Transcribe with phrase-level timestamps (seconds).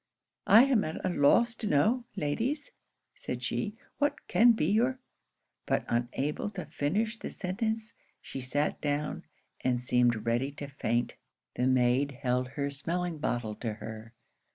[0.47, 2.71] 'I am at a loss to know, ladies,'
[3.13, 4.97] said she, 'what can be your'
[5.67, 9.25] But unable to finish the sentence, she sat down,
[9.63, 11.17] and seemed ready to faint.
[11.55, 14.15] The maid held her smelling bottle to her.